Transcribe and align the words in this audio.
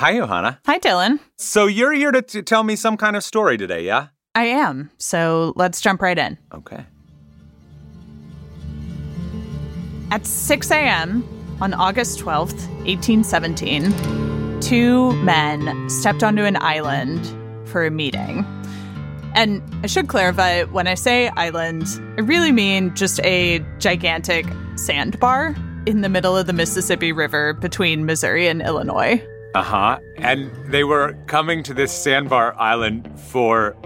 Hi, 0.00 0.16
Johanna. 0.16 0.60
Hi, 0.64 0.78
Dylan. 0.78 1.18
So 1.36 1.66
you're 1.66 1.92
here 1.92 2.10
to 2.10 2.22
t- 2.22 2.42
tell 2.42 2.62
me 2.62 2.76
some 2.76 2.96
kind 2.96 3.16
of 3.16 3.24
story 3.24 3.58
today, 3.58 3.84
yeah? 3.84 4.08
I 4.34 4.44
am. 4.44 4.90
So 4.98 5.52
let's 5.56 5.80
jump 5.80 6.00
right 6.00 6.16
in. 6.16 6.38
Okay. 6.54 6.86
At 10.10 10.24
6 10.24 10.70
a.m. 10.70 11.22
on 11.60 11.74
August 11.74 12.20
12th, 12.20 12.66
1817, 12.86 14.60
two 14.60 15.12
men 15.22 15.90
stepped 15.90 16.22
onto 16.22 16.44
an 16.44 16.56
island 16.56 17.20
for 17.68 17.84
a 17.84 17.90
meeting. 17.90 18.46
And 19.34 19.62
I 19.82 19.86
should 19.86 20.08
clarify 20.08 20.62
when 20.64 20.86
I 20.86 20.94
say 20.94 21.28
island, 21.30 21.84
I 22.16 22.22
really 22.22 22.52
mean 22.52 22.94
just 22.94 23.20
a 23.20 23.64
gigantic 23.78 24.46
sandbar 24.76 25.54
in 25.90 26.00
the 26.00 26.08
middle 26.08 26.36
of 26.36 26.46
the 26.46 26.52
Mississippi 26.52 27.12
River 27.12 27.52
between 27.52 28.06
Missouri 28.06 28.46
and 28.46 28.62
Illinois. 28.62 29.22
Uh 29.54 29.62
huh. 29.62 29.98
And 30.18 30.50
they 30.66 30.84
were 30.84 31.16
coming 31.26 31.62
to 31.64 31.74
this 31.74 31.92
sandbar 31.92 32.54
island 32.58 33.10
for 33.20 33.76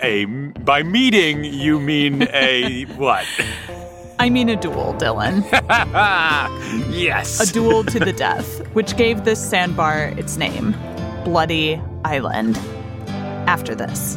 a. 0.00 0.24
By 0.24 0.84
meeting, 0.84 1.44
you 1.44 1.80
mean 1.80 2.28
a 2.32 2.84
what? 2.96 3.26
I 4.20 4.30
mean 4.30 4.48
a 4.48 4.56
duel, 4.56 4.94
Dylan. 4.94 5.42
yes. 6.90 7.40
a 7.40 7.52
duel 7.52 7.84
to 7.84 7.98
the 7.98 8.12
death, 8.12 8.66
which 8.74 8.96
gave 8.96 9.24
this 9.24 9.44
sandbar 9.44 10.14
its 10.16 10.36
name, 10.36 10.74
Bloody 11.24 11.80
Island. 12.04 12.56
After 13.48 13.74
this. 13.74 14.16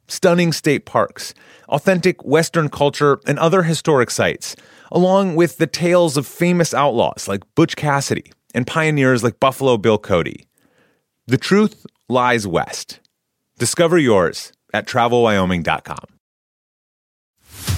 stunning 0.11 0.51
state 0.51 0.85
parks, 0.85 1.33
authentic 1.69 2.23
Western 2.25 2.69
culture, 2.69 3.19
and 3.25 3.39
other 3.39 3.63
historic 3.63 4.11
sites, 4.11 4.55
along 4.91 5.35
with 5.35 5.57
the 5.57 5.67
tales 5.67 6.17
of 6.17 6.27
famous 6.27 6.73
outlaws 6.73 7.27
like 7.27 7.43
Butch 7.55 7.75
Cassidy 7.75 8.31
and 8.53 8.67
pioneers 8.67 9.23
like 9.23 9.39
Buffalo 9.39 9.77
Bill 9.77 9.97
Cody. 9.97 10.47
The 11.27 11.37
truth 11.37 11.85
lies 12.09 12.45
west. 12.45 12.99
Discover 13.57 13.99
yours 13.99 14.51
at 14.73 14.85
travelwyoming.com. 14.85 16.05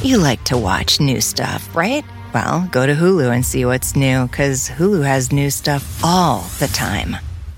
You 0.01 0.17
like 0.17 0.43
to 0.45 0.57
watch 0.57 0.99
new 0.99 1.21
stuff, 1.21 1.75
right? 1.75 2.03
Well, 2.33 2.67
go 2.71 2.85
to 2.87 2.93
Hulu 2.93 3.33
and 3.33 3.45
see 3.45 3.65
what's 3.65 3.95
new, 3.95 4.27
because 4.27 4.69
Hulu 4.69 5.05
has 5.05 5.31
new 5.31 5.49
stuff 5.49 6.03
all 6.03 6.41
the 6.59 6.67
time. 6.67 7.15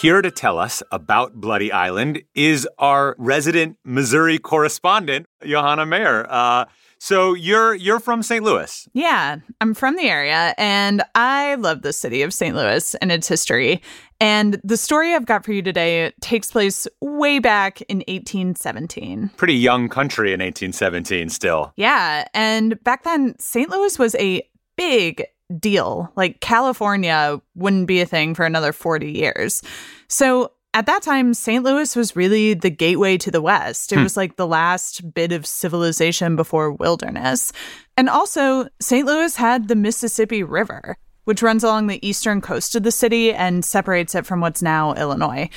Here 0.00 0.22
to 0.22 0.30
tell 0.30 0.58
us 0.58 0.82
about 0.90 1.34
Bloody 1.34 1.70
Island 1.70 2.22
is 2.34 2.66
our 2.78 3.14
resident 3.18 3.76
Missouri 3.84 4.38
correspondent, 4.38 5.26
Johanna 5.44 5.84
Mayer. 5.84 6.26
Uh, 6.26 6.64
so 6.98 7.34
you're 7.34 7.74
you're 7.74 8.00
from 8.00 8.22
St. 8.22 8.42
Louis. 8.42 8.88
Yeah, 8.94 9.40
I'm 9.60 9.74
from 9.74 9.96
the 9.96 10.08
area 10.08 10.54
and 10.56 11.02
I 11.14 11.56
love 11.56 11.82
the 11.82 11.92
city 11.92 12.22
of 12.22 12.32
St. 12.32 12.56
Louis 12.56 12.94
and 12.94 13.12
its 13.12 13.28
history. 13.28 13.82
And 14.22 14.58
the 14.64 14.78
story 14.78 15.12
I've 15.12 15.26
got 15.26 15.44
for 15.44 15.52
you 15.52 15.60
today 15.60 16.14
takes 16.22 16.50
place 16.50 16.88
way 17.02 17.38
back 17.38 17.82
in 17.82 17.98
1817. 17.98 19.32
Pretty 19.36 19.52
young 19.52 19.90
country 19.90 20.32
in 20.32 20.40
1817 20.40 21.28
still. 21.28 21.74
Yeah, 21.76 22.26
and 22.32 22.82
back 22.84 23.04
then 23.04 23.38
St. 23.38 23.68
Louis 23.68 23.98
was 23.98 24.14
a 24.14 24.48
big 24.76 25.26
deal. 25.58 26.12
Like 26.16 26.40
California 26.40 27.40
wouldn't 27.54 27.86
be 27.86 28.00
a 28.00 28.06
thing 28.06 28.34
for 28.34 28.44
another 28.46 28.72
40 28.72 29.10
years. 29.10 29.62
So 30.08 30.52
at 30.72 30.86
that 30.86 31.02
time, 31.02 31.34
St. 31.34 31.64
Louis 31.64 31.96
was 31.96 32.14
really 32.14 32.54
the 32.54 32.70
gateway 32.70 33.16
to 33.18 33.30
the 33.30 33.42
West. 33.42 33.90
It 33.92 33.96
Hmm. 33.96 34.04
was 34.04 34.16
like 34.16 34.36
the 34.36 34.46
last 34.46 35.12
bit 35.14 35.32
of 35.32 35.44
civilization 35.44 36.36
before 36.36 36.70
wilderness. 36.72 37.52
And 37.96 38.08
also, 38.08 38.68
St. 38.80 39.04
Louis 39.06 39.34
had 39.34 39.66
the 39.66 39.74
Mississippi 39.74 40.42
River, 40.44 40.96
which 41.24 41.42
runs 41.42 41.64
along 41.64 41.86
the 41.86 42.06
eastern 42.06 42.40
coast 42.40 42.74
of 42.74 42.82
the 42.82 42.90
city 42.90 43.32
and 43.32 43.64
separates 43.64 44.14
it 44.14 44.26
from 44.26 44.40
what's 44.40 44.62
now 44.62 44.94
Illinois. 44.94 45.48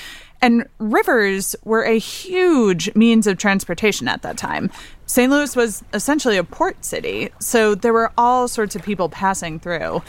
And 0.41 0.67
rivers 0.77 1.55
were 1.63 1.83
a 1.83 1.97
huge 1.97 2.93
means 2.95 3.27
of 3.27 3.37
transportation 3.37 4.07
at 4.09 4.23
that 4.23 4.37
time. 4.37 4.69
St. 5.05 5.31
Louis 5.31 5.55
was 5.55 5.83
essentially 5.93 6.37
a 6.37 6.43
port 6.43 6.83
city, 6.83 7.29
so 7.39 7.75
there 7.75 7.93
were 7.93 8.11
all 8.17 8.47
sorts 8.47 8.75
of 8.75 8.83
people 8.83 9.07
passing 9.07 9.59
through. 9.59 10.01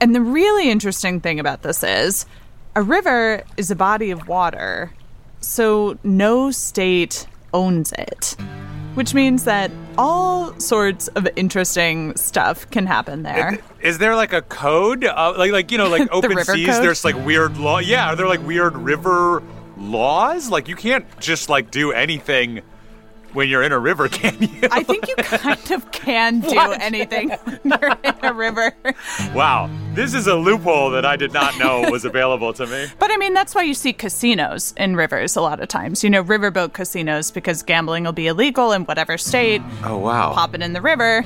And 0.00 0.14
the 0.14 0.22
really 0.22 0.70
interesting 0.70 1.20
thing 1.20 1.38
about 1.38 1.62
this 1.62 1.82
is 1.84 2.24
a 2.74 2.82
river 2.82 3.44
is 3.56 3.70
a 3.70 3.76
body 3.76 4.10
of 4.10 4.26
water, 4.26 4.92
so 5.40 5.98
no 6.02 6.50
state 6.50 7.26
owns 7.52 7.92
it. 7.92 8.36
Which 8.94 9.12
means 9.12 9.44
that 9.44 9.70
all 9.98 10.58
sorts 10.60 11.08
of 11.08 11.28
interesting 11.36 12.16
stuff 12.16 12.68
can 12.70 12.86
happen 12.86 13.22
there. 13.22 13.58
Is 13.80 13.98
there 13.98 14.14
like 14.14 14.32
a 14.32 14.42
code, 14.42 15.04
uh, 15.04 15.34
like 15.36 15.50
like 15.52 15.72
you 15.72 15.78
know, 15.78 15.88
like 15.88 16.08
open 16.12 16.36
river 16.36 16.54
seas? 16.54 16.68
code? 16.68 16.82
There's 16.82 17.04
like 17.04 17.16
weird 17.24 17.56
law. 17.58 17.78
Yeah, 17.78 18.12
are 18.12 18.16
there 18.16 18.28
like 18.28 18.44
weird 18.46 18.76
river 18.76 19.42
laws? 19.76 20.48
Like 20.48 20.68
you 20.68 20.76
can't 20.76 21.06
just 21.18 21.48
like 21.48 21.70
do 21.70 21.92
anything 21.92 22.62
when 23.32 23.48
you're 23.48 23.62
in 23.62 23.72
a 23.72 23.78
river, 23.78 24.08
can 24.10 24.40
you? 24.40 24.68
I 24.70 24.82
think 24.82 25.08
you 25.08 25.16
kind 25.16 25.70
of 25.72 25.90
can 25.90 26.40
do 26.40 26.58
anything 26.58 27.30
when 27.30 27.60
you're 27.80 27.96
in 28.04 28.14
a 28.22 28.32
river. 28.32 28.72
wow, 29.34 29.68
this 29.94 30.12
is 30.12 30.26
a 30.26 30.34
loophole 30.34 30.90
that 30.90 31.04
I 31.04 31.16
did 31.16 31.32
not 31.32 31.58
know 31.58 31.88
was 31.90 32.04
available 32.12 32.52
to 32.54 32.66
me. 32.66 32.86
But 32.98 33.10
I 33.10 33.16
mean, 33.16 33.32
that's 33.32 33.54
why 33.54 33.62
you 33.62 33.74
see 33.74 33.92
casinos 33.92 34.74
in 34.76 34.96
rivers 34.96 35.36
a 35.36 35.40
lot 35.40 35.60
of 35.60 35.68
times. 35.68 36.02
You 36.02 36.10
know, 36.10 36.22
riverboat 36.22 36.72
casinos 36.72 37.30
because 37.30 37.62
gambling 37.62 38.04
will 38.04 38.12
be 38.12 38.26
illegal 38.26 38.72
in 38.72 38.84
whatever 38.84 39.16
state. 39.16 39.62
Oh 39.84 39.98
wow. 39.98 40.32
Pop 40.32 40.54
it 40.54 40.62
in 40.62 40.72
the 40.72 40.82
river, 40.82 41.24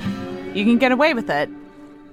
you 0.53 0.65
can 0.65 0.77
get 0.77 0.91
away 0.91 1.13
with 1.13 1.29
it. 1.29 1.49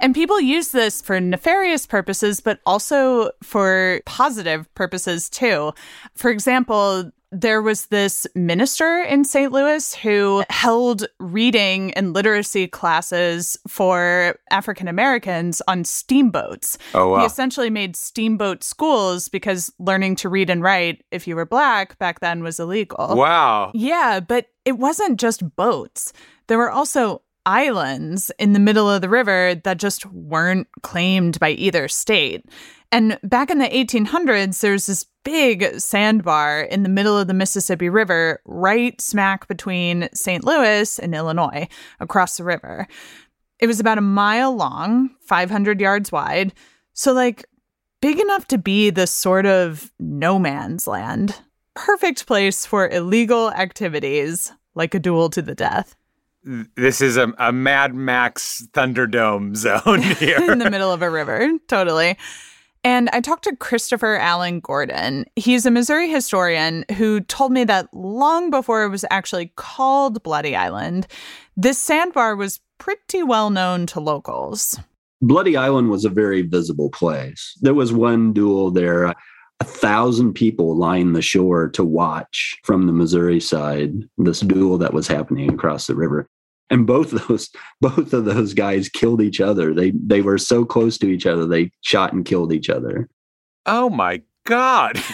And 0.01 0.15
people 0.15 0.41
use 0.41 0.69
this 0.69 1.01
for 1.01 1.19
nefarious 1.21 1.87
purposes, 1.87 2.41
but 2.41 2.61
also 2.67 3.31
for 3.43 4.03
positive 4.05 4.73
purposes 4.75 5.31
too. 5.31 5.73
For 6.15 6.31
example, 6.31 7.11
there 7.33 7.61
was 7.61 7.87
this 7.87 8.27
minister 8.35 9.03
in 9.03 9.25
St. 9.25 9.53
Louis 9.53 9.95
who 9.95 10.45
held 10.49 11.07
reading 11.19 11.93
and 11.95 12.13
literacy 12.13 12.69
classes 12.69 13.59
for 13.69 14.39
African 14.51 14.89
Americans 14.89 15.61
on 15.67 15.85
steamboats. 15.85 16.79
Oh, 16.95 17.11
wow. 17.11 17.21
He 17.21 17.27
essentially 17.27 17.71
made 17.71 17.97
steamboat 17.97 18.63
schools 18.63 19.29
because 19.29 19.73
learning 19.79 20.17
to 20.17 20.29
read 20.29 20.51
and 20.51 20.63
write, 20.63 21.05
if 21.11 21.27
you 21.27 21.37
were 21.37 21.47
black 21.47 21.99
back 21.99 22.21
then, 22.21 22.43
was 22.43 22.61
illegal. 22.61 23.17
Wow. 23.17 23.73
Yeah, 23.75 24.21
but 24.21 24.47
it 24.65 24.79
wasn't 24.79 25.21
just 25.21 25.57
boats. 25.57 26.13
There 26.47 26.59
were 26.59 26.71
also 26.71 27.23
islands 27.45 28.31
in 28.39 28.53
the 28.53 28.59
middle 28.59 28.91
of 28.91 29.01
the 29.01 29.09
river 29.09 29.55
that 29.65 29.79
just 29.79 30.05
weren't 30.07 30.67
claimed 30.83 31.39
by 31.39 31.51
either 31.51 31.89
state. 31.89 32.45
And 32.93 33.19
back 33.23 33.51
in 33.51 33.59
the 33.59 33.69
1800s, 33.69 34.61
there's 34.61 34.87
this 34.87 35.07
big 35.25 35.81
sandbar 35.81 36.63
in 36.63 36.83
the 36.83 36.89
middle 36.89 37.19
of 37.19 37.27
the 37.27 37.35
Mississippi 37.35 37.89
River, 37.89 38.41
right 38.45 39.01
smack 39.01 39.49
between 39.49 40.09
St. 40.15 40.45
Louis 40.45 40.99
and 40.99 41.15
Illinois, 41.15 41.69
across 41.99 42.37
the 42.37 42.45
river. 42.45 42.87
It 43.59 43.67
was 43.67 43.81
about 43.81 43.99
a 43.99 44.03
mile 44.03 44.55
long, 44.55 45.11
500 45.21 45.81
yards 45.81 46.13
wide. 46.13 46.53
So, 46.93 47.13
like, 47.13 47.45
big 48.01 48.21
enough 48.21 48.47
to 48.49 48.59
be 48.59 48.91
the 48.91 49.07
sort 49.07 49.47
of 49.47 49.91
no 49.99 50.39
man's 50.39 50.87
land. 50.87 51.37
Perfect 51.75 52.27
place 52.27 52.65
for 52.65 52.89
illegal 52.89 53.51
activities 53.51 54.53
like 54.75 54.95
a 54.95 54.99
duel 55.01 55.29
to 55.31 55.43
the 55.43 55.55
death 55.55 55.97
This 56.77 57.01
is 57.01 57.17
a, 57.17 57.33
a 57.39 57.53
Mad 57.53 57.95
Max 57.95 58.67
Thunderdome 58.73 59.57
zone 59.57 60.03
here. 60.19 60.39
in 60.51 60.59
the 60.59 60.71
middle 60.71 60.93
of 60.93 61.03
a 61.03 61.11
river. 61.11 61.51
Totally. 61.67 62.17
And 62.87 63.11
I 63.13 63.21
talked 63.21 63.43
to 63.43 63.57
Christopher 63.57 64.15
Allen 64.15 64.61
Gordon. 64.61 65.25
He's 65.35 65.67
a 65.67 65.73
Missouri 65.73 66.09
historian 66.09 66.85
who 66.97 67.21
told 67.21 67.51
me 67.51 67.65
that 67.65 67.93
long 67.93 68.49
before 68.49 68.85
it 68.85 68.91
was 68.91 69.05
actually 69.11 69.51
called 69.57 70.23
Bloody 70.23 70.55
Island, 70.55 71.09
this 71.57 71.79
sandbar 71.79 72.37
was 72.37 72.61
pretty 72.79 73.25
well 73.25 73.51
known 73.51 73.87
to 73.87 73.99
locals. 73.99 74.79
Bloody 75.21 75.57
Island 75.57 75.91
was 75.91 76.05
a 76.05 76.11
very 76.11 76.43
visible 76.43 76.89
place. 76.91 77.59
There 77.61 77.75
was 77.75 77.93
one 77.93 78.33
duel 78.33 78.71
there. 78.71 79.07
A 79.07 79.65
thousand 79.65 80.35
people 80.35 80.77
lined 80.77 81.17
the 81.17 81.23
shore 81.23 81.69
to 81.71 81.83
watch 81.83 82.57
from 82.63 82.87
the 82.87 82.93
Missouri 82.93 83.41
side 83.41 83.95
this 84.17 84.43
duel 84.43 84.79
that 84.79 84.95
was 84.95 85.09
happening 85.09 85.53
across 85.53 85.89
the 85.89 85.97
river 85.97 86.29
and 86.71 86.87
both 86.87 87.13
of 87.13 87.27
those 87.29 87.51
both 87.81 88.13
of 88.13 88.25
those 88.25 88.55
guys 88.55 88.89
killed 88.89 89.21
each 89.21 89.41
other. 89.41 89.75
They 89.75 89.93
they 89.93 90.23
were 90.23 90.39
so 90.39 90.65
close 90.65 90.99
to 90.99 91.09
each 91.09 91.27
other 91.27 91.47
they 91.47 91.71
shot 91.83 92.13
and 92.13 92.25
killed 92.25 92.53
each 92.53 92.71
other. 92.71 93.09
Oh 93.65 93.91
my 93.91 94.23
god. 94.45 94.97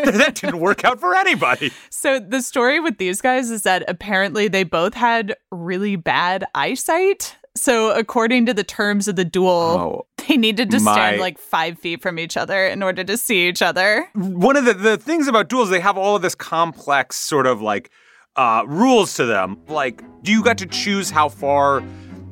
That 0.00 0.34
didn't 0.34 0.58
work 0.58 0.84
out 0.84 0.98
for 0.98 1.14
anybody. 1.14 1.72
So 1.90 2.18
the 2.18 2.42
story 2.42 2.80
with 2.80 2.98
these 2.98 3.20
guys 3.20 3.50
is 3.50 3.62
that 3.62 3.84
apparently 3.88 4.48
they 4.48 4.64
both 4.64 4.94
had 4.94 5.36
really 5.52 5.96
bad 5.96 6.44
eyesight. 6.54 7.36
So 7.56 7.96
according 7.96 8.46
to 8.46 8.54
the 8.54 8.64
terms 8.64 9.06
of 9.08 9.16
the 9.16 9.24
duel 9.24 9.50
oh, 9.50 10.06
they 10.26 10.36
needed 10.36 10.70
to 10.72 10.80
my... 10.80 10.92
stand 10.92 11.20
like 11.20 11.38
five 11.38 11.78
feet 11.78 12.02
from 12.02 12.18
each 12.18 12.36
other 12.36 12.66
in 12.66 12.82
order 12.82 13.04
to 13.04 13.16
see 13.16 13.48
each 13.48 13.62
other. 13.62 14.08
One 14.14 14.56
of 14.56 14.64
the, 14.64 14.74
the 14.74 14.96
things 14.98 15.28
about 15.28 15.48
duels 15.48 15.70
they 15.70 15.80
have 15.80 15.96
all 15.96 16.16
of 16.16 16.22
this 16.22 16.34
complex 16.34 17.16
sort 17.16 17.46
of 17.46 17.62
like 17.62 17.90
uh, 18.36 18.64
rules 18.66 19.14
to 19.14 19.26
them. 19.26 19.58
Like, 19.68 20.02
do 20.22 20.32
you 20.32 20.42
got 20.42 20.58
to 20.58 20.66
choose 20.66 21.10
how 21.10 21.28
far 21.28 21.82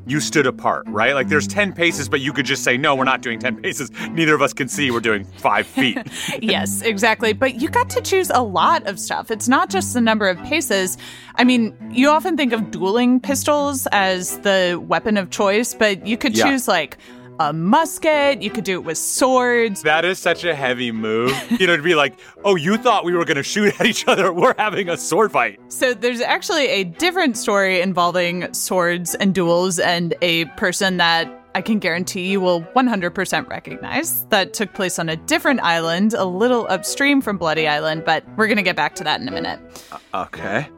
you 0.06 0.20
stood 0.20 0.46
apart, 0.46 0.84
right? 0.88 1.12
Like, 1.12 1.28
there's 1.28 1.46
10 1.46 1.74
paces, 1.74 2.08
but 2.08 2.20
you 2.20 2.32
could 2.32 2.46
just 2.46 2.64
say, 2.64 2.78
no, 2.78 2.94
we're 2.94 3.04
not 3.04 3.20
doing 3.20 3.38
10 3.38 3.56
paces. 3.62 3.90
Neither 4.10 4.34
of 4.34 4.40
us 4.40 4.54
can 4.54 4.66
see 4.66 4.90
we're 4.90 5.00
doing 5.00 5.24
five 5.24 5.66
feet. 5.78 5.98
yes, 6.40 6.80
exactly. 6.80 7.34
But 7.34 7.60
you 7.60 7.68
got 7.68 7.90
to 7.90 8.00
choose 8.00 8.30
a 8.30 8.42
lot 8.42 8.86
of 8.86 8.98
stuff. 8.98 9.30
It's 9.30 9.48
not 9.48 9.68
just 9.68 9.92
the 9.92 10.00
number 10.00 10.26
of 10.28 10.38
paces. 10.44 10.96
I 11.34 11.44
mean, 11.44 11.76
you 11.90 12.08
often 12.08 12.36
think 12.38 12.52
of 12.54 12.70
dueling 12.70 13.20
pistols 13.20 13.86
as 13.92 14.38
the 14.40 14.82
weapon 14.88 15.18
of 15.18 15.28
choice, 15.30 15.74
but 15.74 16.06
you 16.06 16.16
could 16.16 16.34
choose 16.34 16.66
like 16.68 16.96
a 17.40 17.52
musket. 17.52 18.42
You 18.42 18.50
could 18.50 18.64
do 18.64 18.74
it 18.74 18.84
with 18.84 18.98
swords. 18.98 19.82
That 19.82 20.04
is 20.04 20.18
such 20.18 20.44
a 20.44 20.54
heavy 20.54 20.92
move. 20.92 21.32
you 21.60 21.66
know, 21.66 21.76
to 21.76 21.82
be 21.82 21.94
like, 21.94 22.18
oh, 22.44 22.56
you 22.56 22.76
thought 22.76 23.04
we 23.04 23.14
were 23.14 23.24
going 23.24 23.36
to 23.36 23.42
shoot 23.42 23.78
at 23.80 23.86
each 23.86 24.06
other. 24.06 24.32
We're 24.38 24.54
having 24.58 24.88
a 24.88 24.96
sword 24.96 25.32
fight. 25.32 25.60
So 25.68 25.94
there's 25.94 26.20
actually 26.20 26.68
a 26.68 26.84
different 26.84 27.36
story 27.36 27.80
involving 27.80 28.52
swords 28.52 29.14
and 29.14 29.34
duels 29.34 29.78
and 29.78 30.14
a 30.22 30.46
person 30.56 30.98
that 30.98 31.34
I 31.54 31.62
can 31.62 31.78
guarantee 31.78 32.30
you 32.30 32.40
will 32.40 32.62
100% 32.62 33.48
recognize 33.48 34.24
that 34.26 34.52
took 34.52 34.74
place 34.74 34.98
on 34.98 35.08
a 35.08 35.16
different 35.16 35.60
island, 35.60 36.14
a 36.14 36.24
little 36.24 36.66
upstream 36.68 37.20
from 37.20 37.38
Bloody 37.38 37.66
Island, 37.66 38.04
but 38.04 38.24
we're 38.36 38.46
going 38.46 38.58
to 38.58 38.62
get 38.62 38.76
back 38.76 38.94
to 38.96 39.04
that 39.04 39.20
in 39.20 39.28
a 39.28 39.32
minute. 39.32 39.58
Uh, 39.90 40.26
okay. 40.26 40.68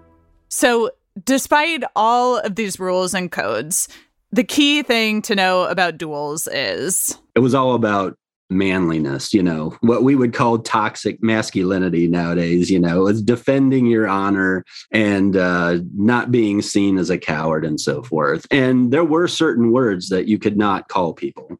So, 0.48 0.90
despite 1.22 1.84
all 1.94 2.38
of 2.38 2.54
these 2.54 2.80
rules 2.80 3.14
and 3.14 3.30
codes, 3.30 3.88
the 4.32 4.44
key 4.44 4.82
thing 4.82 5.22
to 5.22 5.34
know 5.34 5.64
about 5.64 5.98
duels 5.98 6.48
is 6.52 7.18
it 7.34 7.40
was 7.40 7.54
all 7.54 7.74
about 7.74 8.16
manliness, 8.50 9.32
you 9.32 9.42
know, 9.42 9.76
what 9.80 10.02
we 10.02 10.16
would 10.16 10.34
call 10.34 10.58
toxic 10.58 11.22
masculinity 11.22 12.08
nowadays, 12.08 12.68
you 12.68 12.80
know, 12.80 13.06
is 13.06 13.22
defending 13.22 13.86
your 13.86 14.08
honor 14.08 14.64
and 14.90 15.36
uh, 15.36 15.78
not 15.94 16.32
being 16.32 16.60
seen 16.60 16.98
as 16.98 17.10
a 17.10 17.18
coward 17.18 17.64
and 17.64 17.80
so 17.80 18.02
forth. 18.02 18.46
And 18.50 18.92
there 18.92 19.04
were 19.04 19.28
certain 19.28 19.70
words 19.70 20.08
that 20.08 20.26
you 20.26 20.38
could 20.38 20.56
not 20.56 20.88
call 20.88 21.14
people. 21.14 21.58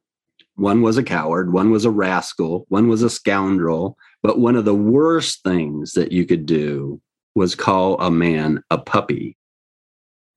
One 0.57 0.83
was 0.83 0.99
a 0.99 1.03
coward, 1.03 1.53
one 1.53 1.71
was 1.71 1.85
a 1.85 1.91
rascal, 1.91 2.67
one 2.69 2.89
was 2.89 3.03
a 3.03 3.11
scoundrel. 3.11 3.97
But 4.23 4.39
one 4.39 4.57
of 4.57 4.67
the 4.67 4.75
worst 4.75 5.43
things 5.43 5.93
that 5.93 6.13
you 6.13 6.27
could 6.27 6.45
do 6.45 7.01
was 7.35 7.55
call 7.55 7.99
a 8.01 8.11
man 8.11 8.63
a 8.71 8.77
puppy. 8.77 9.39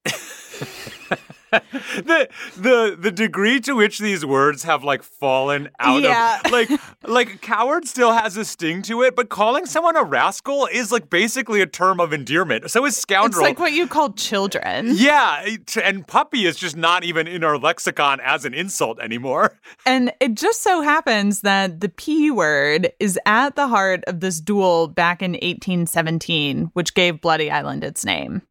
the 1.96 2.30
the 2.58 2.98
the 3.00 3.12
degree 3.12 3.60
to 3.62 3.74
which 3.74 4.00
these 4.00 4.26
words 4.26 4.64
have 4.64 4.84
like 4.84 5.04
fallen 5.04 5.70
out 5.80 6.02
yeah. 6.02 6.40
of 6.44 6.52
like 6.52 6.70
like 7.04 7.42
coward 7.42 7.88
still 7.88 8.14
has 8.14 8.38
a 8.38 8.46
sting 8.46 8.82
to 8.84 9.04
it, 9.04 9.16
but 9.16 9.30
calling 9.30 9.66
someone 9.66 9.96
a 9.96 10.04
rascal 10.04 10.68
is 10.72 10.92
like 10.92 11.10
basically 11.10 11.62
a 11.62 11.66
term 11.66 12.00
of 12.00 12.14
endearment. 12.14 12.70
So 12.72 12.86
is 12.86 12.98
scoundrel. 12.98 13.44
It's 13.44 13.50
like 13.50 13.60
what 13.60 13.74
you 13.74 13.88
call 13.88 14.14
children. 14.14 14.92
Yeah, 14.94 15.56
and 15.82 16.08
puppy 16.08 16.46
is 16.46 16.58
just 16.58 16.76
not 16.76 17.04
even 17.04 17.28
in 17.28 17.44
our 17.44 17.58
lexicon 17.58 18.20
as 18.22 18.46
an 18.46 18.54
insult 18.54 19.00
anymore. 19.00 19.58
And 19.86 20.14
it 20.22 20.36
just 20.36 20.62
so 20.62 20.82
happens 20.82 21.42
that 21.42 21.82
the 21.82 21.90
P 21.90 22.32
word 22.32 22.92
is 23.00 23.20
at 23.26 23.56
the 23.56 23.68
heart 23.68 24.04
of 24.08 24.22
this 24.22 24.40
duel 24.40 24.88
back 24.88 25.22
in 25.22 25.32
1817, 25.32 26.72
which 26.74 26.94
gave 26.94 27.20
Bloody 27.20 27.52
Island 27.52 27.84
its 27.84 28.06
name. 28.06 28.42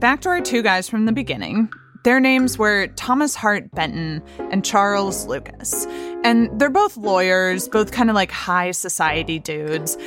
Back 0.00 0.22
to 0.22 0.30
our 0.30 0.40
two 0.40 0.62
guys 0.62 0.88
from 0.88 1.04
the 1.04 1.12
beginning. 1.12 1.70
Their 2.04 2.20
names 2.20 2.56
were 2.56 2.86
Thomas 2.96 3.34
Hart 3.34 3.70
Benton 3.72 4.22
and 4.50 4.64
Charles 4.64 5.26
Lucas. 5.26 5.86
And 6.24 6.48
they're 6.58 6.70
both 6.70 6.96
lawyers, 6.96 7.68
both 7.68 7.92
kind 7.92 8.08
of 8.08 8.16
like 8.16 8.30
high 8.30 8.70
society 8.70 9.38
dudes. 9.38 9.98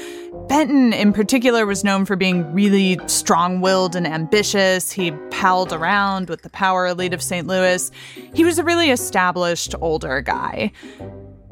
Benton, 0.50 0.94
in 0.94 1.14
particular, 1.14 1.68
was 1.68 1.84
known 1.84 2.06
for 2.06 2.16
being 2.16 2.52
really 2.52 2.98
strong 3.06 3.62
willed 3.62 3.96
and 3.96 4.08
ambitious. 4.08 4.92
He 4.92 5.12
palled 5.30 5.72
around 5.72 6.28
with 6.28 6.42
the 6.42 6.50
power 6.50 6.88
elite 6.88 7.14
of 7.14 7.22
St. 7.22 7.46
Louis. 7.46 7.92
He 8.34 8.44
was 8.44 8.58
a 8.58 8.64
really 8.64 8.90
established 8.90 9.76
older 9.80 10.22
guy. 10.22 10.72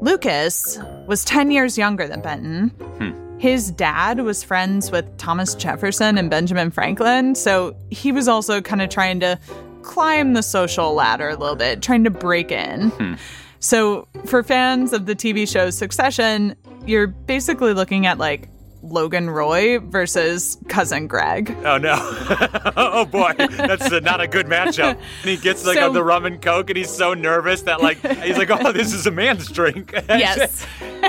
Lucas 0.00 0.80
was 1.06 1.24
10 1.24 1.52
years 1.52 1.78
younger 1.78 2.08
than 2.08 2.20
Benton. 2.20 2.70
Hmm. 2.98 3.21
His 3.42 3.72
dad 3.72 4.20
was 4.20 4.44
friends 4.44 4.92
with 4.92 5.18
Thomas 5.18 5.56
Jefferson 5.56 6.16
and 6.16 6.30
Benjamin 6.30 6.70
Franklin, 6.70 7.34
so 7.34 7.74
he 7.90 8.12
was 8.12 8.28
also 8.28 8.60
kind 8.60 8.80
of 8.80 8.88
trying 8.88 9.18
to 9.18 9.36
climb 9.82 10.34
the 10.34 10.44
social 10.44 10.94
ladder 10.94 11.30
a 11.30 11.34
little 11.34 11.56
bit, 11.56 11.82
trying 11.82 12.04
to 12.04 12.10
break 12.10 12.52
in. 12.52 12.90
Hmm. 12.90 13.14
So, 13.58 14.06
for 14.26 14.44
fans 14.44 14.92
of 14.92 15.06
the 15.06 15.16
TV 15.16 15.50
show 15.50 15.70
Succession, 15.70 16.54
you're 16.86 17.08
basically 17.08 17.74
looking 17.74 18.06
at 18.06 18.16
like 18.16 18.48
Logan 18.82 19.30
Roy 19.30 19.78
versus 19.78 20.58
cousin 20.68 21.06
Greg. 21.06 21.56
Oh 21.64 21.78
no! 21.78 21.96
oh 22.76 23.04
boy, 23.04 23.32
that's 23.38 23.90
a, 23.90 24.00
not 24.00 24.20
a 24.20 24.26
good 24.26 24.46
matchup. 24.46 24.92
And 24.92 25.30
he 25.30 25.36
gets 25.36 25.64
like 25.64 25.78
so, 25.78 25.92
the 25.92 26.02
rum 26.02 26.26
and 26.26 26.42
coke, 26.42 26.70
and 26.70 26.76
he's 26.76 26.90
so 26.90 27.14
nervous 27.14 27.62
that 27.62 27.80
like 27.80 27.98
he's 28.22 28.36
like, 28.36 28.50
"Oh, 28.50 28.72
this 28.72 28.92
is 28.92 29.06
a 29.06 29.10
man's 29.10 29.48
drink." 29.48 29.92
yes. 30.08 30.66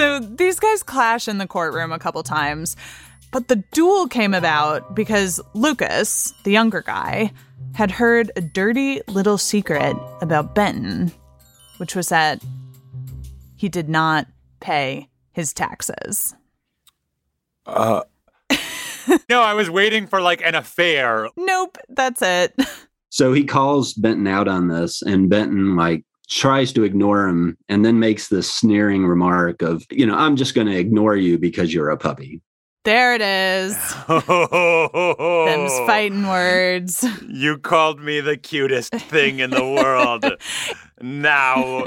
So 0.00 0.18
these 0.18 0.58
guys 0.58 0.82
clash 0.82 1.28
in 1.28 1.36
the 1.36 1.46
courtroom 1.46 1.92
a 1.92 1.98
couple 1.98 2.22
times, 2.22 2.74
but 3.32 3.48
the 3.48 3.56
duel 3.70 4.08
came 4.08 4.32
about 4.32 4.94
because 4.94 5.42
Lucas, 5.52 6.32
the 6.44 6.50
younger 6.50 6.80
guy, 6.80 7.32
had 7.74 7.90
heard 7.90 8.32
a 8.34 8.40
dirty 8.40 9.02
little 9.08 9.36
secret 9.36 9.94
about 10.22 10.54
Benton, 10.54 11.12
which 11.76 11.94
was 11.94 12.08
that 12.08 12.42
he 13.56 13.68
did 13.68 13.90
not 13.90 14.26
pay 14.60 15.10
his 15.32 15.52
taxes. 15.52 16.34
Uh. 17.66 18.00
no, 19.28 19.42
I 19.42 19.52
was 19.52 19.68
waiting 19.68 20.06
for 20.06 20.22
like 20.22 20.40
an 20.40 20.54
affair. 20.54 21.28
Nope, 21.36 21.76
that's 21.90 22.22
it. 22.22 22.54
So 23.12 23.32
he 23.32 23.42
calls 23.42 23.92
Benton 23.94 24.28
out 24.28 24.46
on 24.46 24.68
this, 24.68 25.02
and 25.02 25.28
Benton 25.28 25.74
like 25.74 26.04
tries 26.30 26.72
to 26.72 26.84
ignore 26.84 27.26
him 27.26 27.58
and 27.68 27.84
then 27.84 27.98
makes 27.98 28.28
this 28.28 28.50
sneering 28.50 29.06
remark 29.06 29.62
of, 29.62 29.84
you 29.90 30.06
know, 30.06 30.14
I'm 30.14 30.36
just 30.36 30.54
going 30.54 30.68
to 30.68 30.78
ignore 30.78 31.16
you 31.16 31.38
because 31.38 31.74
you're 31.74 31.90
a 31.90 31.96
puppy. 31.96 32.40
There 32.84 33.14
it 33.14 33.20
is. 33.20 33.74
Them's 34.08 35.78
fighting 35.86 36.26
words. 36.26 37.04
You 37.28 37.58
called 37.58 38.00
me 38.00 38.20
the 38.20 38.38
cutest 38.38 38.94
thing 38.94 39.40
in 39.40 39.50
the 39.50 39.64
world. 39.64 40.24
now 41.02 41.84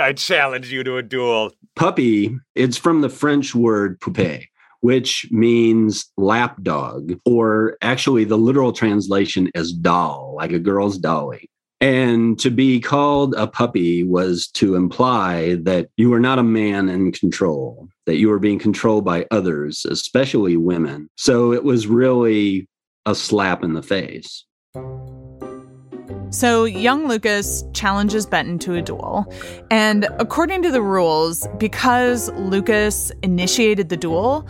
I 0.00 0.12
challenge 0.14 0.72
you 0.72 0.82
to 0.82 0.96
a 0.96 1.02
duel. 1.02 1.52
Puppy, 1.76 2.36
it's 2.56 2.76
from 2.76 3.02
the 3.02 3.08
French 3.08 3.54
word 3.54 4.00
poupée, 4.00 4.46
which 4.80 5.28
means 5.30 6.10
lapdog, 6.16 7.12
or 7.24 7.76
actually 7.80 8.24
the 8.24 8.38
literal 8.38 8.72
translation 8.72 9.48
is 9.54 9.72
doll, 9.72 10.34
like 10.36 10.50
a 10.50 10.58
girl's 10.58 10.98
dolly. 10.98 11.48
And 11.80 12.38
to 12.38 12.50
be 12.50 12.80
called 12.80 13.34
a 13.34 13.46
puppy 13.46 14.02
was 14.02 14.48
to 14.54 14.76
imply 14.76 15.56
that 15.56 15.88
you 15.96 16.08
were 16.08 16.20
not 16.20 16.38
a 16.38 16.42
man 16.42 16.88
in 16.88 17.12
control, 17.12 17.88
that 18.06 18.16
you 18.16 18.28
were 18.28 18.38
being 18.38 18.58
controlled 18.58 19.04
by 19.04 19.26
others, 19.30 19.84
especially 19.84 20.56
women. 20.56 21.10
So 21.16 21.52
it 21.52 21.64
was 21.64 21.86
really 21.86 22.66
a 23.04 23.14
slap 23.14 23.62
in 23.62 23.74
the 23.74 23.82
face. 23.82 24.44
So, 26.30 26.64
young 26.64 27.06
Lucas 27.06 27.64
challenges 27.72 28.26
Benton 28.26 28.58
to 28.60 28.74
a 28.74 28.82
duel. 28.82 29.32
And 29.70 30.08
according 30.18 30.62
to 30.62 30.72
the 30.72 30.82
rules, 30.82 31.46
because 31.56 32.30
Lucas 32.32 33.12
initiated 33.22 33.90
the 33.90 33.96
duel, 33.96 34.46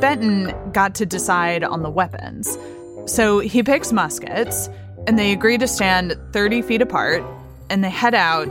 Benton 0.00 0.52
got 0.72 0.94
to 0.96 1.06
decide 1.06 1.62
on 1.62 1.82
the 1.82 1.88
weapons. 1.88 2.58
So, 3.06 3.38
he 3.38 3.62
picks 3.62 3.92
muskets 3.92 4.68
and 5.06 5.18
they 5.18 5.32
agree 5.32 5.58
to 5.58 5.66
stand 5.68 6.16
30 6.32 6.62
feet 6.62 6.82
apart. 6.82 7.22
and 7.70 7.84
they 7.84 7.90
head 7.90 8.14
out 8.14 8.50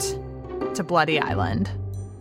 to 0.74 0.84
Bloody 0.84 1.20
Island. 1.20 1.70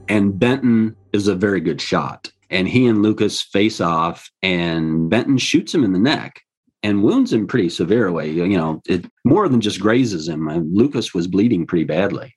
And 0.08 0.37
Benton 0.38 0.97
is 1.12 1.28
a 1.28 1.35
very 1.37 1.61
good 1.61 1.80
shot. 1.80 2.32
And 2.50 2.66
he 2.66 2.87
and 2.87 3.02
Lucas 3.02 3.40
face 3.40 3.80
off, 3.80 4.30
and 4.42 5.08
Benton 5.08 5.38
shoots 5.38 5.73
him 5.73 5.85
in 5.85 5.92
the 5.92 5.99
neck 5.99 6.40
and 6.82 7.02
wounds 7.04 7.32
him 7.32 7.47
pretty 7.47 7.68
severe 7.68 8.11
way. 8.11 8.30
You 8.30 8.49
know, 8.49 8.82
it 8.87 9.04
more 9.25 9.49
than 9.49 9.61
just 9.61 9.80
grazes 9.80 10.28
him. 10.28 10.49
Lucas 10.73 11.14
was 11.14 11.28
bleeding 11.28 11.66
pretty 11.66 11.85
badly. 11.85 12.35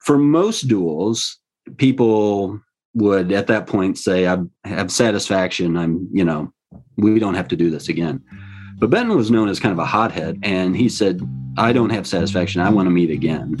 For 0.00 0.18
most 0.18 0.68
duels, 0.68 1.38
people 1.76 2.60
would 2.94 3.32
at 3.32 3.46
that 3.46 3.66
point 3.66 3.98
say, 3.98 4.26
I 4.26 4.38
have 4.64 4.90
satisfaction. 4.90 5.76
I'm, 5.76 6.08
you 6.12 6.24
know, 6.24 6.52
we 6.96 7.18
don't 7.18 7.34
have 7.34 7.48
to 7.48 7.56
do 7.56 7.70
this 7.70 7.88
again. 7.88 8.22
But 8.78 8.90
Benton 8.90 9.16
was 9.16 9.30
known 9.30 9.48
as 9.48 9.58
kind 9.58 9.72
of 9.72 9.78
a 9.78 9.86
hothead, 9.86 10.38
and 10.42 10.76
he 10.76 10.88
said, 10.88 11.20
I 11.56 11.72
don't 11.72 11.90
have 11.90 12.06
satisfaction. 12.06 12.60
I 12.60 12.68
want 12.68 12.86
to 12.86 12.90
meet 12.90 13.10
again. 13.10 13.56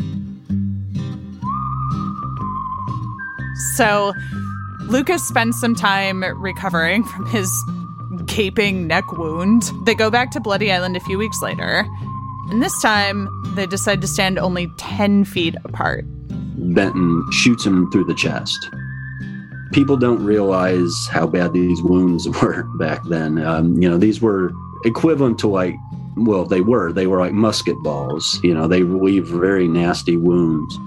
So 3.74 4.12
Lucas 4.88 5.26
spends 5.26 5.58
some 5.58 5.74
time 5.74 6.22
recovering 6.38 7.02
from 7.04 7.26
his 7.26 7.50
gaping 8.26 8.86
neck 8.86 9.12
wound. 9.12 9.62
They 9.84 9.94
go 9.94 10.10
back 10.10 10.30
to 10.32 10.40
Bloody 10.40 10.70
Island 10.70 10.96
a 10.96 11.00
few 11.00 11.16
weeks 11.16 11.40
later, 11.40 11.86
and 12.50 12.62
this 12.62 12.80
time 12.82 13.28
they 13.54 13.66
decide 13.66 14.02
to 14.02 14.06
stand 14.06 14.38
only 14.38 14.68
10 14.76 15.24
feet 15.24 15.56
apart. 15.64 16.04
Benton 16.58 17.24
shoots 17.32 17.64
him 17.64 17.90
through 17.90 18.04
the 18.04 18.14
chest. 18.14 18.68
People 19.72 19.96
don't 19.96 20.24
realize 20.24 20.92
how 21.10 21.26
bad 21.26 21.54
these 21.54 21.82
wounds 21.82 22.28
were 22.42 22.64
back 22.78 23.02
then. 23.04 23.42
Um, 23.42 23.80
you 23.80 23.88
know, 23.88 23.96
these 23.96 24.20
were 24.20 24.52
equivalent 24.86 25.38
to 25.40 25.48
like, 25.48 25.74
well, 26.16 26.44
they 26.44 26.62
were, 26.62 26.92
they 26.92 27.06
were 27.06 27.20
like 27.20 27.32
musket 27.32 27.76
balls. 27.82 28.40
You 28.42 28.54
know, 28.54 28.66
they 28.66 28.82
leave 28.82 29.26
very 29.26 29.68
nasty 29.68 30.16
wounds. 30.16 30.78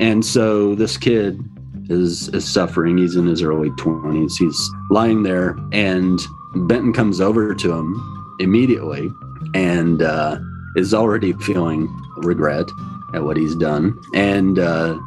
And 0.00 0.24
so 0.24 0.74
this 0.74 0.96
kid 0.96 1.40
is, 1.88 2.28
is 2.28 2.46
suffering. 2.46 2.98
He's 2.98 3.16
in 3.16 3.26
his 3.26 3.42
early 3.42 3.70
20s. 3.70 4.32
He's 4.38 4.70
lying 4.90 5.22
there, 5.22 5.56
and 5.72 6.20
Benton 6.68 6.92
comes 6.92 7.20
over 7.20 7.54
to 7.54 7.72
him 7.72 8.36
immediately 8.40 9.10
and 9.54 10.02
uh, 10.02 10.38
is 10.76 10.92
already 10.92 11.32
feeling 11.34 11.88
regret 12.18 12.66
at 13.14 13.24
what 13.24 13.36
he's 13.36 13.54
done. 13.56 13.98
And 14.14 14.58
uh, 14.58 14.98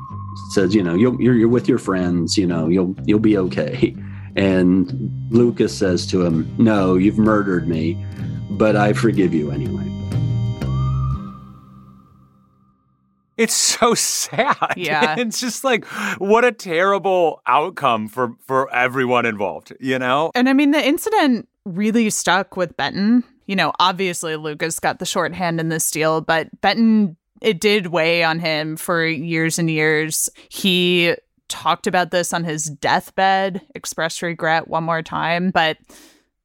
says, 0.51 0.73
you 0.73 0.83
know, 0.83 0.95
you're, 0.95 1.19
you're 1.21 1.49
with 1.49 1.67
your 1.67 1.77
friends, 1.77 2.37
you 2.37 2.47
know, 2.47 2.67
you'll 2.67 2.95
you'll 3.05 3.19
be 3.19 3.37
okay. 3.37 3.95
And 4.35 5.11
Lucas 5.31 5.75
says 5.75 6.05
to 6.11 6.23
him, 6.23 6.49
"No, 6.57 6.95
you've 6.95 7.17
murdered 7.17 7.67
me, 7.67 8.05
but 8.49 8.75
I 8.75 8.93
forgive 8.93 9.33
you 9.33 9.51
anyway." 9.51 9.85
It's 13.39 13.55
so 13.55 13.93
sad. 13.95 14.73
Yeah. 14.75 15.15
It's 15.17 15.39
just 15.39 15.63
like 15.63 15.85
what 16.17 16.43
a 16.43 16.51
terrible 16.51 17.41
outcome 17.47 18.09
for 18.09 18.33
for 18.45 18.71
everyone 18.73 19.25
involved, 19.25 19.73
you 19.79 19.97
know? 19.97 20.31
And 20.35 20.49
I 20.49 20.53
mean, 20.53 20.71
the 20.71 20.85
incident 20.85 21.47
really 21.65 22.09
stuck 22.09 22.57
with 22.57 22.75
Benton. 22.75 23.23
You 23.47 23.55
know, 23.55 23.71
obviously 23.79 24.35
Lucas 24.35 24.79
got 24.79 24.99
the 24.99 25.05
shorthand 25.05 25.59
in 25.59 25.69
this 25.69 25.89
deal, 25.89 26.21
but 26.21 26.49
Benton 26.61 27.15
it 27.41 27.61
did 27.61 27.87
weigh 27.87 28.23
on 28.23 28.39
him 28.39 28.75
for 28.75 29.05
years 29.05 29.57
and 29.57 29.69
years. 29.69 30.29
He 30.49 31.15
talked 31.47 31.87
about 31.87 32.11
this 32.11 32.33
on 32.33 32.43
his 32.43 32.65
deathbed, 32.65 33.61
expressed 33.73 34.21
regret 34.21 34.67
one 34.67 34.83
more 34.83 35.01
time, 35.01 35.51
but 35.51 35.77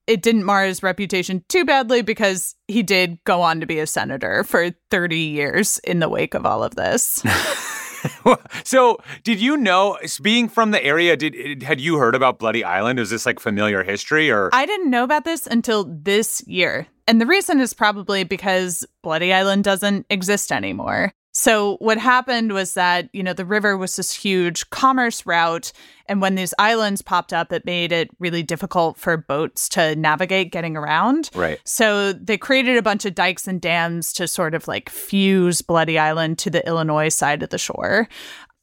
it 0.07 0.23
didn't 0.23 0.45
mar 0.45 0.65
his 0.65 0.83
reputation 0.83 1.45
too 1.49 1.65
badly 1.65 2.03
because 2.03 2.55
he 2.69 2.83
did 2.83 3.19
go 3.25 3.43
on 3.43 3.61
to 3.61 3.67
be 3.67 3.79
a 3.79 3.87
senator 3.87 4.45
for 4.45 4.71
30 4.91 5.19
years 5.19 5.79
in 5.81 6.01
the 6.01 6.09
wake 6.09 6.35
of 6.35 6.47
all 6.47 6.63
of 6.63 6.75
this. 6.75 7.23
so, 8.65 8.99
did 9.23 9.41
you 9.41 9.57
know, 9.57 9.99
being 10.23 10.49
from 10.49 10.71
the 10.71 10.85
area, 10.85 11.17
did 11.17 11.63
had 11.63 11.81
you 11.81 11.97
heard 11.99 12.15
about 12.15 12.39
Bloody 12.39 12.65
Island? 12.65 12.99
Is 12.99 13.11
this 13.11 13.27
like 13.27 13.41
familiar 13.41 13.83
history 13.83 14.31
or? 14.31 14.51
I 14.53 14.67
didn't 14.67 14.91
know 14.91 15.05
about 15.05 15.25
this 15.25 15.47
until 15.47 15.85
this 15.85 16.43
year. 16.47 16.87
And 17.07 17.21
the 17.21 17.27
reason 17.27 17.61
is 17.61 17.75
probably 17.75 18.25
because 18.25 18.87
Bloody 19.03 19.33
Island 19.33 19.65
doesn't 19.65 20.07
exist 20.09 20.53
anymore. 20.53 21.13
So, 21.37 21.79
what 21.79 21.99
happened 21.99 22.53
was 22.53 22.75
that, 22.75 23.09
you 23.13 23.21
know, 23.21 23.33
the 23.33 23.45
river 23.45 23.77
was 23.77 23.97
this 23.97 24.13
huge 24.13 24.71
commerce 24.71 25.27
route. 25.27 25.73
And 26.07 26.23
when 26.23 26.37
these 26.37 26.55
islands 26.61 27.03
popped 27.03 27.33
up, 27.33 27.53
it 27.53 27.65
made 27.65 27.91
it 27.91 28.09
really 28.21 28.45
difficult 28.45 28.97
for 28.97 29.17
boats 29.17 29.69
to 29.71 29.97
navigate 29.97 30.53
getting 30.53 30.77
around. 30.77 31.31
Right. 31.35 31.59
So, 31.65 32.13
they 32.13 32.39
created 32.39 32.77
a 32.77 32.83
bunch 32.83 33.05
of 33.05 33.17
dikes 33.17 33.49
and 33.49 33.61
dams 33.61 34.13
to 34.13 34.29
sort 34.29 34.55
of 34.55 34.69
like 34.69 34.89
fuse 34.89 35.61
Bloody 35.61 35.99
Island 35.99 36.39
to 36.39 36.51
the 36.51 36.65
Illinois 36.69 37.09
side 37.09 37.43
of 37.43 37.51
the 37.51 37.59
shore. 37.59 38.09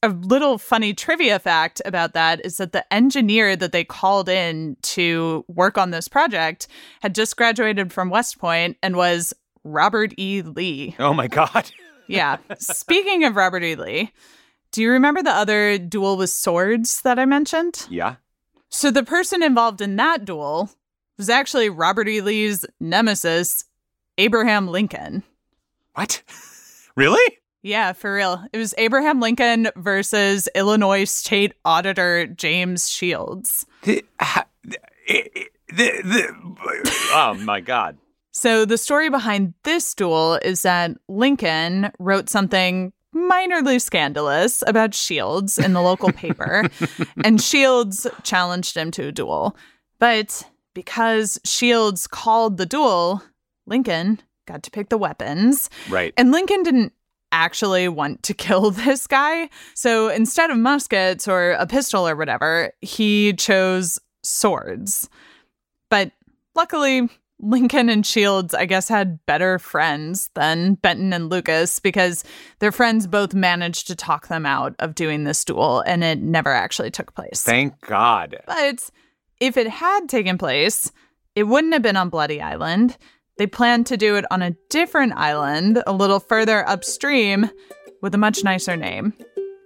A 0.01 0.07
little 0.07 0.57
funny 0.57 0.93
trivia 0.93 1.39
fact 1.39 1.81
about 1.83 2.13
that 2.13 2.43
is 2.45 2.55
that 2.57 2.71
the 2.71 2.91
engineer 2.91 3.57
that 3.57 3.73
they 3.73 3.83
called 3.83 4.29
in 4.29 4.77
to 4.83 5.43
work 5.49 5.77
on 5.77 5.91
this 5.91 6.07
project 6.07 6.67
had 7.01 7.13
just 7.15 7.35
graduated 7.35 7.91
from 7.91 8.09
West 8.09 8.39
Point 8.39 8.77
and 8.81 8.95
was 8.95 9.33
Robert 9.65 10.13
E. 10.17 10.41
Lee. 10.41 10.95
Oh 10.99 11.13
my 11.13 11.27
God. 11.27 11.69
Yeah. 12.11 12.37
Speaking 12.59 13.23
of 13.23 13.35
Robert 13.35 13.63
E. 13.63 13.75
Lee, 13.75 14.11
do 14.71 14.81
you 14.81 14.91
remember 14.91 15.21
the 15.21 15.31
other 15.31 15.77
duel 15.77 16.17
with 16.17 16.29
swords 16.29 17.01
that 17.01 17.19
I 17.19 17.25
mentioned? 17.25 17.87
Yeah. 17.89 18.15
So 18.69 18.89
the 18.89 19.03
person 19.03 19.43
involved 19.43 19.81
in 19.81 19.97
that 19.97 20.23
duel 20.23 20.69
was 21.17 21.29
actually 21.29 21.69
Robert 21.69 22.07
E. 22.07 22.21
Lee's 22.21 22.65
nemesis, 22.79 23.65
Abraham 24.17 24.67
Lincoln. 24.67 25.23
What? 25.93 26.21
really? 26.95 27.37
Yeah, 27.63 27.93
for 27.93 28.13
real. 28.13 28.43
It 28.53 28.57
was 28.57 28.73
Abraham 28.77 29.19
Lincoln 29.19 29.69
versus 29.75 30.49
Illinois 30.55 31.03
State 31.03 31.53
Auditor 31.63 32.25
James 32.25 32.89
Shields. 32.89 33.65
The, 33.83 34.03
the, 34.63 34.77
the, 35.75 37.11
oh 37.13 37.37
my 37.41 37.59
God. 37.59 37.97
So, 38.31 38.65
the 38.65 38.77
story 38.77 39.09
behind 39.09 39.53
this 39.63 39.93
duel 39.93 40.39
is 40.41 40.61
that 40.61 40.91
Lincoln 41.07 41.91
wrote 41.99 42.29
something 42.29 42.93
minorly 43.13 43.81
scandalous 43.81 44.63
about 44.65 44.93
Shields 44.93 45.57
in 45.57 45.73
the 45.73 45.81
local 45.81 46.11
paper, 46.13 46.69
and 47.23 47.41
Shields 47.41 48.07
challenged 48.23 48.77
him 48.77 48.89
to 48.91 49.07
a 49.07 49.11
duel. 49.11 49.55
But 49.99 50.43
because 50.73 51.39
Shields 51.43 52.07
called 52.07 52.57
the 52.57 52.65
duel, 52.65 53.21
Lincoln 53.65 54.21
got 54.45 54.63
to 54.63 54.71
pick 54.71 54.89
the 54.89 54.97
weapons. 54.97 55.69
Right. 55.89 56.13
And 56.17 56.31
Lincoln 56.31 56.63
didn't 56.63 56.93
actually 57.31 57.87
want 57.87 58.23
to 58.23 58.33
kill 58.45 58.71
this 58.71 59.07
guy. 59.07 59.49
So 59.73 60.09
instead 60.09 60.49
of 60.49 60.57
muskets 60.57 61.27
or 61.27 61.51
a 61.51 61.67
pistol 61.67 62.07
or 62.07 62.15
whatever, 62.15 62.71
he 62.81 63.33
chose 63.33 63.99
swords. 64.23 65.09
But 65.89 66.11
luckily, 66.55 67.09
Lincoln 67.41 67.89
and 67.89 68.05
Shields, 68.05 68.53
I 68.53 68.65
guess, 68.65 68.87
had 68.87 69.25
better 69.25 69.59
friends 69.59 70.29
than 70.35 70.75
Benton 70.75 71.11
and 71.11 71.29
Lucas 71.29 71.79
because 71.79 72.23
their 72.59 72.71
friends 72.71 73.07
both 73.07 73.33
managed 73.33 73.87
to 73.87 73.95
talk 73.95 74.27
them 74.27 74.45
out 74.45 74.75
of 74.79 74.95
doing 74.95 75.23
this 75.23 75.43
duel 75.43 75.81
and 75.81 76.03
it 76.03 76.19
never 76.19 76.51
actually 76.51 76.91
took 76.91 77.13
place. 77.13 77.43
Thank 77.43 77.79
God. 77.81 78.37
But 78.45 78.89
if 79.39 79.57
it 79.57 79.67
had 79.67 80.07
taken 80.07 80.37
place, 80.37 80.91
it 81.35 81.43
wouldn't 81.43 81.73
have 81.73 81.81
been 81.81 81.97
on 81.97 82.09
Bloody 82.09 82.41
Island. 82.41 82.97
They 83.37 83.47
planned 83.47 83.87
to 83.87 83.97
do 83.97 84.15
it 84.15 84.25
on 84.29 84.41
a 84.41 84.55
different 84.69 85.13
island 85.13 85.81
a 85.87 85.93
little 85.93 86.19
further 86.19 86.67
upstream 86.67 87.49
with 88.01 88.13
a 88.13 88.19
much 88.19 88.43
nicer 88.43 88.75
name 88.75 89.13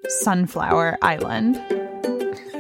Sunflower 0.08 0.98
Island. 1.02 1.85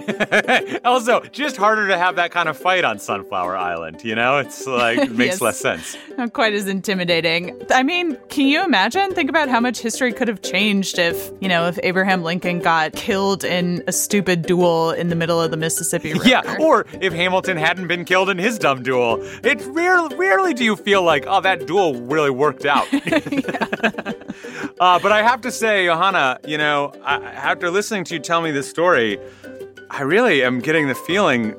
also, 0.86 1.22
just 1.32 1.58
harder 1.58 1.88
to 1.88 1.98
have 1.98 2.16
that 2.18 2.32
kind 2.32 2.48
of 2.50 2.58
fight 2.58 2.84
on 2.84 3.00
Sunflower 3.00 3.58
Island, 3.58 4.04
you 4.04 4.16
know? 4.16 4.38
It's 4.38 4.66
like, 4.68 4.98
it 5.00 5.12
makes 5.16 5.36
Yes. 5.36 5.42
less 5.42 5.60
sense. 5.60 5.98
Not 6.18 6.34
quite 6.34 6.54
as 6.54 6.68
intimidating. 6.68 7.60
I 7.72 7.84
mean, 7.84 8.18
can 8.30 8.48
you 8.48 8.64
imagine? 8.64 9.14
Think 9.14 9.30
about 9.30 9.50
how 9.50 9.60
much 9.60 9.80
history 9.80 10.14
could 10.14 10.28
have 10.28 10.42
changed 10.42 10.98
if, 11.00 11.32
you 11.42 11.48
know, 11.50 11.68
if 11.68 11.78
Abraham 11.84 12.24
Lincoln 12.24 12.60
got 12.60 12.94
killed 12.94 13.44
in 13.44 13.84
a 13.88 13.92
stupid 13.92 14.44
duel 14.44 14.92
in 14.92 15.10
the 15.10 15.16
middle 15.16 15.42
of 15.42 15.52
the 15.52 15.58
Mississippi 15.58 16.14
River. 16.14 16.28
Yeah, 16.28 16.58
or 16.60 16.86
if 17.02 17.12
Hamilton 17.14 17.58
hadn't 17.58 17.88
been 17.88 18.06
killed 18.06 18.30
in 18.30 18.38
his 18.38 18.58
dumb 18.60 18.84
duel. 18.84 19.18
It 19.44 19.62
rarely, 19.68 20.16
rarely 20.16 20.54
do 20.54 20.64
you 20.64 20.76
feel 20.76 21.02
like, 21.04 21.26
oh, 21.28 21.42
that 21.42 21.66
duel 21.68 21.96
really 22.02 22.30
worked 22.30 22.66
out. 22.66 22.88
uh, 24.80 25.00
but 25.00 25.12
I 25.12 25.22
have 25.24 25.42
to 25.42 25.52
say, 25.52 25.86
Johanna, 25.86 26.40
you 26.48 26.58
know, 26.58 26.94
I, 27.04 27.16
after 27.18 27.70
listening 27.70 28.04
to 28.06 28.16
you 28.16 28.20
tell 28.20 28.42
me 28.42 28.52
this 28.52 28.70
story, 28.70 29.20
I 29.92 30.02
really 30.02 30.44
am 30.44 30.60
getting 30.60 30.88
the 30.88 30.96
feeling 30.96 31.52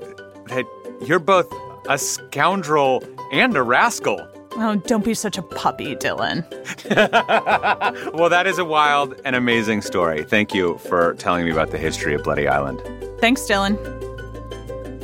that 0.47 0.65
you're 1.07 1.19
both 1.19 1.53
a 1.89 1.99
scoundrel 1.99 3.03
and 3.33 3.57
a 3.57 3.63
rascal. 3.63 4.27
Oh, 4.59 4.77
don't 4.87 5.05
be 5.05 5.15
such 5.15 5.37
a 5.39 5.43
puppy, 5.43 5.95
Dylan. 5.97 6.45
Well, 8.15 8.31
that 8.31 8.47
is 8.47 8.59
a 8.59 8.65
wild 8.65 9.21
and 9.25 9.37
amazing 9.37 9.83
story. 9.83 10.25
Thank 10.25 10.55
you 10.55 10.79
for 10.79 11.15
telling 11.15 11.45
me 11.45 11.51
about 11.51 11.71
the 11.71 11.79
history 11.79 12.15
of 12.15 12.23
Bloody 12.23 12.49
Island. 12.49 12.81
Thanks, 13.21 13.43
Dylan. 13.43 13.77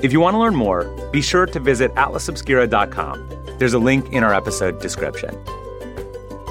If 0.02 0.12
you 0.12 0.20
want 0.20 0.34
to 0.34 0.38
learn 0.38 0.54
more, 0.54 0.84
be 1.12 1.20
sure 1.20 1.46
to 1.46 1.60
visit 1.60 1.92
atlasobscura.com. 1.94 3.28
There's 3.58 3.74
a 3.74 3.78
link 3.78 4.10
in 4.12 4.24
our 4.24 4.32
episode 4.34 4.80
description. 4.80 5.36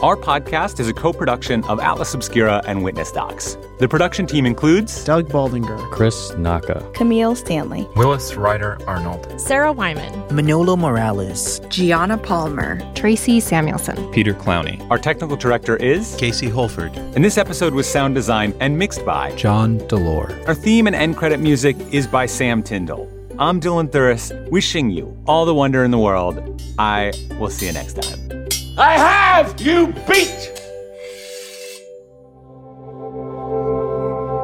Our 0.01 0.17
podcast 0.17 0.79
is 0.79 0.87
a 0.87 0.93
co 0.95 1.13
production 1.13 1.63
of 1.65 1.79
Atlas 1.79 2.15
Obscura 2.15 2.63
and 2.65 2.83
Witness 2.83 3.11
Docs. 3.11 3.55
The 3.77 3.87
production 3.87 4.25
team 4.25 4.47
includes 4.47 5.05
Doug 5.05 5.27
Baldinger, 5.29 5.91
Chris 5.91 6.33
Naka, 6.39 6.89
Camille 6.95 7.35
Stanley, 7.35 7.87
Willis 7.95 8.33
Ryder 8.33 8.79
Arnold, 8.87 9.39
Sarah 9.39 9.71
Wyman, 9.71 10.35
Manolo 10.35 10.75
Morales, 10.75 11.59
Gianna 11.69 12.17
Palmer, 12.17 12.81
Tracy 12.95 13.39
Samuelson, 13.39 14.11
Peter 14.11 14.33
Clowney. 14.33 14.81
Our 14.89 14.97
technical 14.97 15.37
director 15.37 15.75
is 15.75 16.15
Casey 16.15 16.49
Holford. 16.49 16.95
And 16.95 17.23
this 17.23 17.37
episode 17.37 17.75
was 17.75 17.85
sound 17.87 18.15
designed 18.15 18.55
and 18.59 18.75
mixed 18.75 19.05
by 19.05 19.35
John 19.35 19.77
Delore. 19.81 20.47
Our 20.47 20.55
theme 20.55 20.87
and 20.87 20.95
end 20.95 21.15
credit 21.15 21.39
music 21.39 21.75
is 21.91 22.07
by 22.07 22.25
Sam 22.25 22.63
Tyndall. 22.63 23.07
I'm 23.37 23.61
Dylan 23.61 23.91
Thuras, 23.91 24.49
wishing 24.49 24.89
you 24.89 25.15
all 25.27 25.45
the 25.45 25.53
wonder 25.53 25.83
in 25.83 25.91
the 25.91 25.99
world. 25.99 26.59
I 26.79 27.13
will 27.39 27.51
see 27.51 27.67
you 27.67 27.73
next 27.73 28.01
time. 28.01 28.40
I 28.77 28.93
have 28.93 29.59
you 29.59 29.87
beat! 30.07 30.51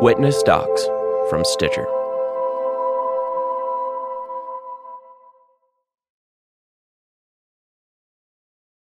Witness 0.01 0.43
Docs 0.43 0.85
from 1.29 1.43
Stitcher. 1.45 1.96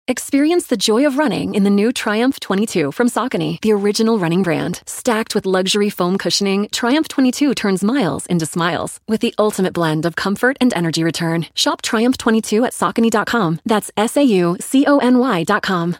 Experience 0.07 0.67
the 0.67 0.77
joy 0.77 1.03
of 1.07 1.17
running 1.17 1.55
in 1.55 1.63
the 1.63 1.69
new 1.71 1.91
Triumph 1.91 2.39
22 2.39 2.91
from 2.91 3.09
Saucony, 3.09 3.59
the 3.61 3.71
original 3.71 4.19
running 4.19 4.43
brand. 4.43 4.83
Stacked 4.85 5.33
with 5.33 5.47
luxury 5.47 5.89
foam 5.89 6.19
cushioning, 6.19 6.69
Triumph 6.71 7.07
22 7.07 7.55
turns 7.55 7.83
miles 7.83 8.27
into 8.27 8.45
smiles 8.45 8.99
with 9.07 9.21
the 9.21 9.33
ultimate 9.39 9.73
blend 9.73 10.05
of 10.05 10.15
comfort 10.15 10.57
and 10.61 10.71
energy 10.75 11.03
return. 11.03 11.47
Shop 11.55 11.81
Triumph 11.81 12.17
22 12.17 12.65
at 12.65 12.73
Saucony.com. 12.73 13.61
That's 13.65 13.89
S 13.97 14.15
A 14.15 14.21
U 14.23 14.57
C 14.59 14.85
O 14.85 14.99
N 14.99 15.17
Y.com. 15.17 15.97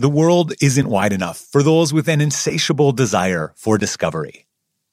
The 0.00 0.08
world 0.08 0.54
isn't 0.60 0.88
wide 0.88 1.12
enough 1.12 1.46
for 1.52 1.62
those 1.62 1.92
with 1.92 2.08
an 2.08 2.20
insatiable 2.20 2.90
desire 2.90 3.52
for 3.54 3.78
discovery. 3.78 4.46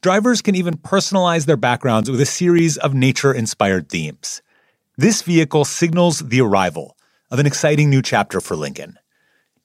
Drivers 0.00 0.42
can 0.42 0.54
even 0.54 0.76
personalize 0.76 1.46
their 1.46 1.56
backgrounds 1.56 2.08
with 2.08 2.20
a 2.20 2.26
series 2.26 2.76
of 2.76 2.94
nature 2.94 3.32
inspired 3.32 3.88
themes. 3.88 4.42
This 4.96 5.22
vehicle 5.22 5.64
signals 5.64 6.20
the 6.20 6.40
arrival 6.40 6.96
of 7.32 7.40
an 7.40 7.46
exciting 7.46 7.90
new 7.90 8.00
chapter 8.00 8.40
for 8.40 8.54
Lincoln. 8.54 8.96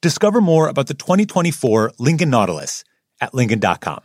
Discover 0.02 0.42
more 0.42 0.68
about 0.70 0.88
the 0.88 0.96
2024 0.96 1.94
Lincoln 2.00 2.32
Nautilus 2.32 2.84
at 3.22 3.36
Lincoln.com. 3.36 4.02